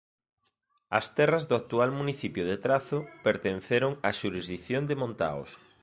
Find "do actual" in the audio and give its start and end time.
1.49-1.89